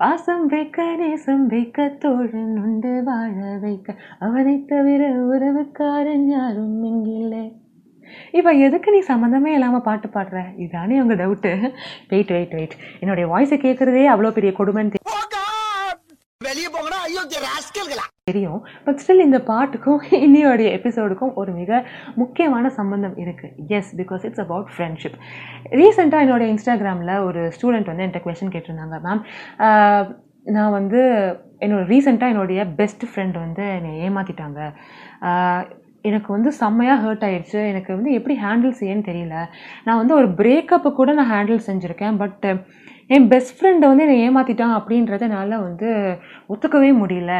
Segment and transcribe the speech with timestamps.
[0.00, 3.94] வாசம் வைக்க நேசம் வைக்க தோழன் உண்டு வாழ வைக்க.
[4.26, 7.44] அவனை தவிர உறவுக்காரன் யாரும் இங்கில்லை.
[8.38, 10.38] இப்போ எதுக்கு நீ சம்மந்தமே இல்லாமல் பாட்டு பாடுற?
[10.62, 11.52] இதுதானே உங்கள் டவுட்டு
[12.12, 15.04] வெயிட் வெயிட் வெயிட் என்னுடைய வாய்ஸை கேட்குறதே அவ்வளோ பெரிய கொடுமைன்னு
[16.48, 18.60] வெளியே போகணும் ஐயோ ராஸ்கல்களா தெரியும்.
[18.84, 21.70] பட் ஸ்டில் இந்த பாட்டுக்கும் இன்னையோடைய எபிசோடுக்கும் ஒரு மிக
[22.20, 25.16] முக்கியமான சம்பந்தம் இருக்குது yes because it's about friendship
[25.80, 29.22] ரீசெண்டாக என்னோட இன்ஸ்டாகிராமில் ஒரு ஸ்டூடெண்ட் வந்து என்கிட்ட கொஷின் கேட்டிருந்தாங்க மேம்
[30.56, 31.00] நான் வந்து
[31.64, 34.60] என்னோட ரீசெண்டாக என்னுடைய பெஸ்ட் ஃப்ரெண்ட் வந்து என்னை ஏமாற்றிட்டாங்க
[36.10, 37.60] எனக்கு வந்து செம்மையாக ஹர்ட் ஆயிடுச்சு.
[37.72, 39.34] எனக்கு வந்து எப்படி ஹேண்டில் செய்யன்னு தெரியல.
[39.86, 42.46] நான் வந்து ஒரு பிரேக்கப்பை கூட நான் ஹேண்டில் செஞ்சுருக்கேன் பட்
[43.16, 45.88] என் பெஸ்ட் ஃப்ரெண்டை வந்து என்னை ஏமாற்றிட்டான் அப்படின்றத என்னால் வந்து
[46.52, 47.34] ஒத்துக்கவே முடியல.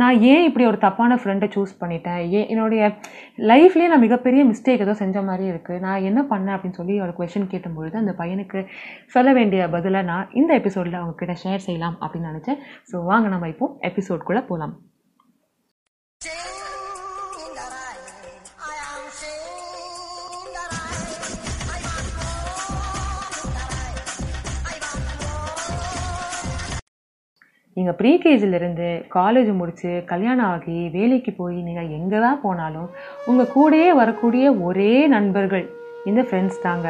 [0.00, 2.22] நான் ஏன் இப்படி ஒரு தப்பான ஃப்ரெண்டை சூஸ் பண்ணிட்டேன்?
[2.38, 2.82] ஏன் என்னுடைய
[3.50, 7.50] லைஃப்லேயே நான் மிகப்பெரிய மிஸ்டேக் ஏதோ செஞ்ச மாதிரி இருக்குது நான் என்ன பண்ணேன் அப்படின்னு சொல்லி ஒரு கொஷின்
[7.52, 8.62] கேட்டும்பொழுது அந்த பையனுக்கு
[9.16, 12.60] சொல்ல வேண்டிய பதிலை நான் இந்த எபிசோடில் அவங்கக்கிட்ட ஷேர் செய்யலாம் அப்படின்னு நினச்சேன்.
[12.92, 14.74] ஸோ வாங்க நம்ம இப்போ எபிசோட்குள்ளே போகலாம்
[27.76, 32.88] நீங்கள் ப்ரீகேஜிலிருந்து காலேஜ் முடித்து கல்யாணம் ஆகி வேலைக்கு போய் நீங்கள் எங்கே தான் போனாலும்
[33.26, 35.64] உங்கள் கூடயே வரக்கூடிய ஒரே நண்பர்கள்
[36.10, 36.88] இந்த ஃப்ரெண்ட்ஸ் தாங்க.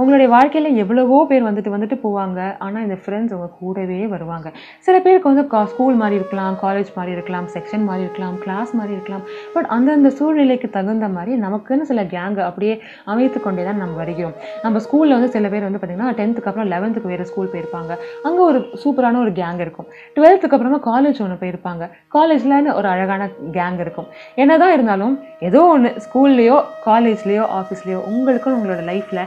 [0.00, 2.40] உங்களுடைய வாழ்க்கையில் எவ்வளவோ பேர் வந்துட்டு வந்துட்டு போவாங்க.
[2.66, 4.48] ஆனால் இந்த ஃப்ரெண்ட்ஸ் உங்கள் கூடவே வருவாங்க.
[4.86, 8.94] சில பேருக்கு வந்து கா ஸ்கூல் மாதிரி இருக்கலாம் காலேஜ் மாதிரி இருக்கலாம் செக்ஷன் மாதிரி இருக்கலாம் கிளாஸ் மாதிரி
[8.96, 9.24] இருக்கலாம்.
[9.54, 12.74] பட் அந்தந்த சூழ்நிலைக்கு தகுந்த மாதிரி நமக்குன்னு சில கேங் அப்படியே
[13.14, 14.34] அமைத்து கொண்டே தான் நம்ம வருகிறோம்.
[14.64, 17.92] நம்ம ஸ்கூலில் வந்து சில பேர் வந்து பார்த்திங்கன்னா டென்த்துக்கு அப்புறம் லெவன்த்துக்கு வேறு ஸ்கூல் போயிருப்பாங்க.
[18.28, 19.88] அங்கே ஒரு சூப்பரான ஒரு கேங் இருக்கும்.
[20.16, 21.84] டுவெல்த்துக்கு அப்புறமா காலேஜ் ஒன்று போயிருப்பாங்க.
[22.16, 24.10] காலேஜில் ஒரு அழகான கேங் இருக்கும்.
[24.42, 25.14] என்னதான் இருந்தாலும்
[25.50, 29.24] ஏதோ ஒன்று ஸ்கூல்லையோ காலேஜ்லேயோ ஆஃபீஸ்லேயோ உங்களுக்கும் உங்களோட லைஃப்பில்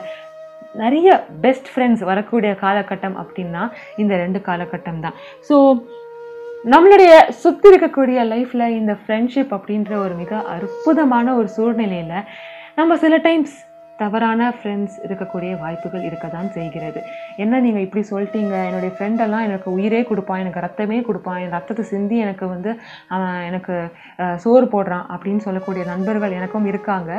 [0.81, 1.09] நிறைய
[1.43, 3.63] பெஸ்ட் ஃப்ரெண்ட்ஸ் வரக்கூடிய காலகட்டம் அப்படின்னா
[3.97, 5.15] இந்த ரெண்டு காலகட்டம் தான்.
[5.49, 5.55] ஸோ
[6.73, 12.27] நம்மளுடைய சுற்றி இருக்கக்கூடிய லைஃப்பில் இந்த ஃப்ரெண்ட்ஷிப் அப்படின்ற ஒரு மிக அற்புதமான ஒரு சூழ்நிலையில்
[12.79, 13.55] நம்ம சில டைம்ஸ்
[13.99, 17.01] தவறான ஃப்ரெண்ட்ஸ் இருக்கக்கூடிய வாய்ப்புகள் இருக்க தான் செய்கிறது.
[17.43, 18.55] என்ன நீங்கள் இப்படி சொல்லிட்டீங்க?
[18.69, 22.71] என்னுடைய ஃப்ரெண்டெல்லாம் எனக்கு உயிரே கொடுப்பான் எனக்கு ரத்தமே கொடுப்பான் என் ரத்தத்தை சிந்தி எனக்கு வந்து
[23.15, 23.75] அவன் எனக்கு
[24.43, 27.11] சோறு போடுறான் அப்படின்னு சொல்லக்கூடிய நண்பர்கள் எனக்கும் இருக்காங்க.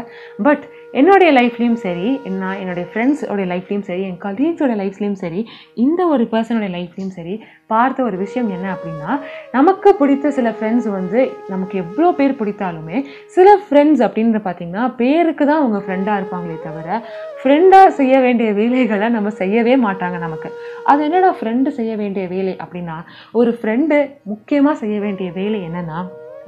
[0.48, 0.64] பட்
[1.00, 2.09] என்னுடைய லைஃப்லேயும் சரி
[2.42, 5.41] நான் என்னுடைய ஃப்ரெண்ட்ஸோடைய லைஃப்லேயும் சரி என் கலீக்ஸோட லைஃப்லேயும் சரி
[5.87, 7.34] இந்த ஒரு பர்சனோடைய லைஃப்லேயும் சரி
[7.72, 9.12] பார்த்த ஒரு விஷயம் என்ன அப்படின்னா
[9.56, 12.98] நமக்கு பிடித்த சில ஃப்ரெண்ட்ஸ் வந்து நமக்கு எவ்வளோ பேர் பிடித்தாலுமே
[13.37, 16.99] சில ஃப்ரெண்ட்ஸ் அப்படின்னு பார்த்தீங்கன்னா பேருக்கு தான் அவங்க ஃப்ரெண்டாக இருப்பாங்களே தவிர
[17.41, 20.50] ஃப்ரெண்டாக செய்ய வேண்டிய வேலைகளை நம்ம செய்யவே மாட்டாங்க நமக்கு.
[20.93, 22.99] அது என்னடா ஃப்ரெண்டு செய்ய வேண்டிய வேலை அப்படின்னா
[23.41, 23.99] ஒரு ஃப்ரெண்டு
[24.32, 25.99] முக்கியமாக செய்ய வேண்டிய வேலை என்னன்னா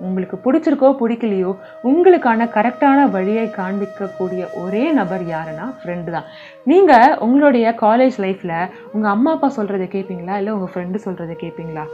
[0.06, 1.52] உங்களுக்கு பிடிச்சிருக்கோ பிடிக்கலையோ
[1.90, 6.28] உங்களுக்கான கரெக்டான வழியை காண்பிக்கக்கூடிய ஒரே நபர் யாருன்னா ஃப்ரெண்டு தான்.
[6.70, 8.54] நீங்கள் உங்களுடைய காலேஜ் லைஃப்பில்
[8.92, 11.84] உங்கள் அம்மா அப்பா சொல்கிறத கேட்பீங்களா இல்லை உங்கள் ஃப்ரெண்டு சொல்கிறத கேட்பீங்களா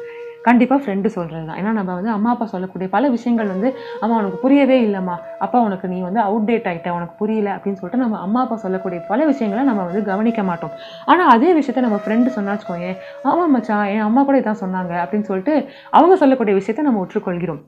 [0.44, 3.68] கண்டிப்பாக ஃப்ரெண்டு சொல்கிறது தான் ஏன்னா நம்ம வந்து அம்மா அப்பா சொல்லக்கூடிய பல விஷயங்கள் வந்து
[4.00, 5.16] அம்மா உனக்கு புரியவே இல்லைம்மா.
[5.38, 7.48] அப்பா உனக்கு நீ வந்து அவுடேட் ஆகிட்ட உனக்கு புரியல.
[7.56, 10.74] அப்படின்னு சொல்லிட்டு நம்ம அம்மா அப்பா சொல்லக்கூடிய பல விஷயங்களை நம்ம வந்து கவனிக்க மாட்டோம்.
[11.04, 13.86] ஆனால் அதே விஷயத்த நம்ம ஃப்ரெண்டு சொன்னா வச்சுக்கோங்க ஆமாம் மச்சான்.
[13.86, 14.94] என் அம்மா கூட இதான் சொன்னாங்க.
[15.04, 17.62] அப்படின்னு சொல்லிட்டு அவங்க சொல்லக்கூடிய விஷயத்த நம்ம ஒற்றுக்கொள்கிறோம்.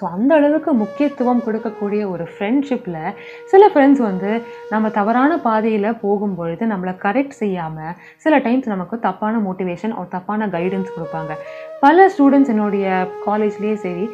[0.00, 3.00] ஸோ அந்த அளவுக்கு முக்கியத்துவம் கொடுக்கக்கூடிய ஒரு ஃப்ரெண்ட்ஷிப்பில்
[3.44, 4.30] சில ஃப்ரெண்ட்ஸ் வந்து
[4.70, 10.94] நம்ம தவறான பாதையில் போகும்பொழுது நம்மளை கரெக்ட் செய்யாமல் சில டைம்ஸ் நமக்கு தப்பான மோட்டிவேஷன் ஒரு தப்பான கைடன்ஸ்
[10.96, 11.32] கொடுப்பாங்க.
[11.80, 12.86] பல ஸ்டூடெண்ட்ஸ் என்னுடைய
[13.26, 14.06] காலேஜ்லேயே சரி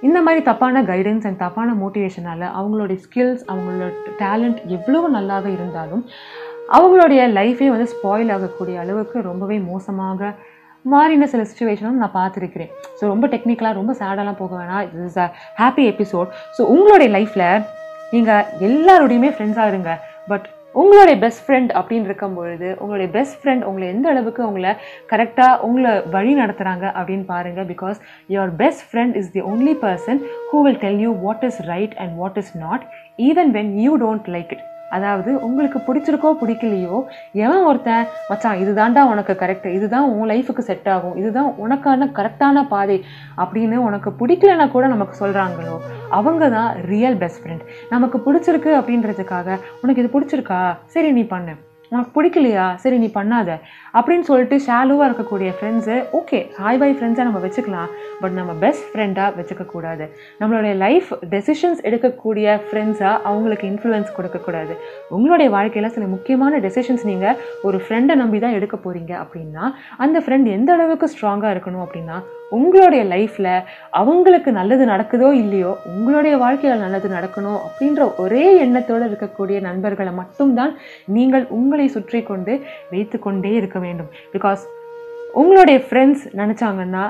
[0.00, 6.02] இந்த மாதிரி தப்பான கைடன்ஸ் அண்ட் தப்பான மோட்டிவேஷனால் அவங்களுடைய ஸ்கில்ஸ் அவங்களோட டேலண்ட் எவ்வளோ நல்லாவே இருந்தாலும்
[6.72, 10.30] அவங்களுடைய லைஃபே வந்து ஸ்பாயில் ஆகக்கூடிய அளவுக்கு ரொம்பவே மோசமாக
[10.92, 12.72] மாறின சில சுச்சுவேஷனும் நான் பார்த்துருக்கிறேன்.
[12.98, 14.82] ஸோ ரொம்ப டெக்னிக்கலாக ரொம்ப சேடெல்லாம் போக வேணாம்.
[14.86, 15.28] It is a
[15.62, 16.28] happy episode
[16.58, 17.48] so உங்களுடைய லைஃப்பில்
[18.14, 19.92] நீங்கள் எல்லாரோடையுமே ஃப்ரெண்ட்ஸாக இருங்க.
[20.32, 20.46] பட்
[20.82, 24.72] உங்களுடைய பெஸ்ட் ஃப்ரெண்ட் அப்படின்னு இருக்கும் பொழுது உங்களுடைய பெஸ்ட் ஃப்ரெண்ட் உங்களை எந்த அளவுக்கு உங்களை
[25.12, 27.98] கரெக்டாக உங்களை வழி நடத்துகிறாங்க அப்படின்னு பாருங்கள் because
[28.34, 30.20] your best friend is the only person
[30.50, 32.84] who will tell you what is right and what is not
[33.28, 36.98] even when you don't like it அதாவது உங்களுக்கு பிடிச்சிருக்கோ பிடிக்கலையோ
[37.44, 42.98] எவன் ஒருத்தன் மச்சான் இதுதான்டா உனக்கு கரெக்ட் இதுதான் உன் லைஃபுக்கு செட் ஆகும் இதுதான் உனக்கான கரெக்டான பாதை
[43.36, 45.76] அப்படின்னு உனக்கு பிடிக்கலனா கூட நமக்கு சொல்கிறாங்களோ
[46.10, 49.48] அவங்க தான் ரியல் பெஸ்ட் ஃப்ரெண்ட் நமக்கு பிடிச்சிருக்கு அப்படின்றதுக்காக
[49.82, 50.60] உனக்கு இது பிடிச்சிருக்கா?
[50.86, 51.54] சரி நீ பண்ணு.
[51.94, 52.66] உனக்கு பிடிக்கலையா?
[52.82, 53.50] சரி நீ பண்ணாத.
[53.98, 57.90] அப்படின்னு சொல்லிட்டு ஷாலுவாக இருக்கக்கூடிய ஃப்ரெண்ட்ஸு ஓகே ஹாய் பை ஃப்ரெண்ட்ஸாக நம்ம வச்சுக்கலாம்.
[58.22, 60.04] பட் நம்ம பெஸ்ட் ஃப்ரெண்டாக வச்சுக்கக்கூடாது
[60.40, 64.74] நம்மளுடைய லைஃப் டெசிஷன்ஸ் எடுக்கக்கூடிய ஃப்ரெண்ட்ஸாக அவங்களுக்கு இன்ஃப்ளூயன்ஸ் கொடுக்கக்கூடாது
[65.16, 67.38] உங்களுடைய வாழ்க்கையில் சில முக்கியமான டெசிஷன்ஸ் நீங்கள்
[67.68, 69.64] ஒரு ஃப்ரெண்டை நம்பி தான் எடுக்க போகிறீங்க அப்படின்னா
[70.06, 72.18] அந்த ஃப்ரெண்ட் எந்த அளவுக்கு ஸ்ட்ராங்காக இருக்கணும் அப்படின்னா
[72.58, 73.50] உங்களுடைய லைஃப்பில்
[74.00, 80.72] அவங்களுக்கு நல்லது நடக்குதோ இல்லையோ உங்களுடைய வாழ்க்கையில் நல்லது நடக்கணும் அப்படின்ற ஒரே எண்ணத்தோடு இருக்கக்கூடிய நண்பர்களை மட்டும்தான்
[81.16, 82.54] நீங்கள் உங்களை சுற்றி கொண்டு
[82.92, 84.10] வைத்து கொண்டே இருக்க வேண்டும்.
[84.34, 84.64] பிகாஸ்
[85.42, 87.04] உங்களுடைய ஃப்ரெண்ட்ஸ் நினச்சாங்கன்னா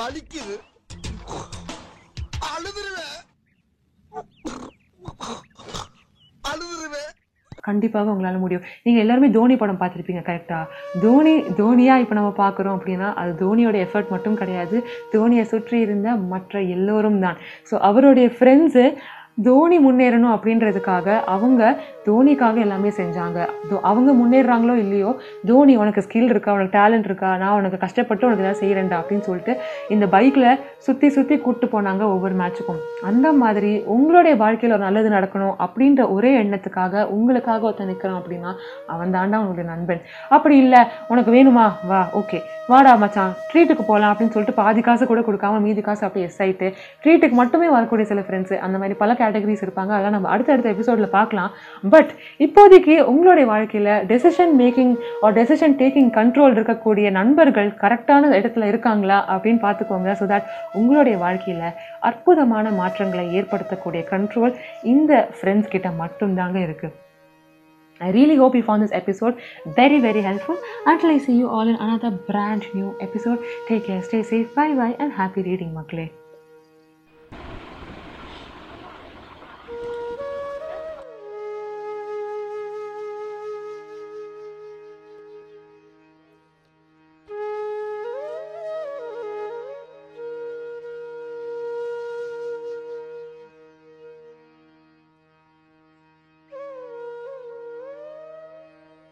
[0.00, 0.54] வலிக்குது.
[2.52, 3.18] அழுதுருவேன்.
[7.70, 8.64] கண்டிப்பாக உங்களால் முடியும்.
[8.84, 10.64] நீங்கள் எல்லாருமே தோனி படம் பார்த்துருப்பீங்க கரெக்டாக
[11.04, 14.76] தோனி தோனியாக இப்போ நம்ம பார்க்குறோம் அப்படின்னா அது தோனியோட எஃபர்ட் மட்டும் கிடையாது.
[15.14, 17.38] தோனியை சுற்றி இருந்த மற்ற எல்லோரும் தான்.
[17.70, 18.84] ஸோ அவருடைய ஃப்ரெண்ட்ஸு
[19.38, 21.62] தோனி முன்னேறணும் அப்படின்றதுக்காக அவங்க
[22.06, 23.38] தோனிக்காக எல்லாமே செஞ்சாங்க.
[23.70, 25.10] தோ- அவங்க முன்னேறாங்களோ இல்லையோ
[25.46, 29.52] தோனி உனக்கு ஸ்கில் இருக்கா உனக்கு டேலண்ட் இருக்கா நான் உனக்கு கஷ்டப்பட்டு உனக்கு ஏதாவது செய்கிறேன்டா அப்படின்னு சொல்லிட்டு
[29.88, 30.48] இந்த பைக்கில்
[30.78, 36.42] சுற்றி சுற்றி கூப்பிட்டு போனாங்க ஒவ்வொரு மேட்சுக்கும் அந்த மாதிரி உங்களுடைய வாழ்க்கையில் ஒரு நல்லது நடக்கணும் அப்படின்ற ஒரே
[36.42, 38.52] எண்ணத்துக்காக உங்களுக்காக ஒருத்தன் நிற்கிறான் அப்படின்னா
[38.86, 40.02] அவன் தாண்டா உங்களுடைய நண்பன்.
[40.28, 41.66] அப்படி இல்லை உனக்கு வேணுமா?
[41.84, 46.26] வா ஓகே வாடா மச்சான் ட்ரீட்டுக்கு போகலாம் அப்படின்னு சொல்லிட்டு பாதி காசு கூட கொடுக்காம மீதி காசு அப்படியே
[46.26, 46.66] எஸ் ஆகிட்டு
[47.04, 51.50] ட்ரீட்டுக்கு மட்டுமே வரக்கூடிய சில ஃப்ரெண்ட்ஸ் அந்த மாதிரி பல கேட்டகரிஸ் இருப்பாங்க அதெல்லாம் நம்ம அடுத்தடுத்த எபிசோடில் பார்க்கலாம்
[51.94, 52.10] பட்
[52.46, 54.94] இப்போதைக்கு உங்களுடைய வாழ்க்கையில் டெசிஷன் மேக்கிங்
[55.24, 61.68] ஒரு டெசிஷன் டேக்கிங் கண்ட்ரோல் இருக்கக்கூடிய நண்பர்கள் கரெக்டான இடத்துல இருக்காங்களா அப்படின்னு பார்த்துக்கோங்க ஸோ தட் உங்களுடைய வாழ்க்கையில்
[62.10, 64.54] அற்புதமான மாற்றங்களை ஏற்படுத்தக்கூடிய கண்ட்ரோல்
[64.94, 66.96] இந்த ஃப்ரெண்ட்ஸ் கிட்ட மட்டும்தாங்க இருக்குது
[68.00, 69.34] I really hope you found this episode
[69.66, 70.56] very, very helpful.
[70.86, 74.74] Until I see you all in another brand new episode, take care, stay safe, bye
[74.74, 76.06] bye, and happy reading, Makle.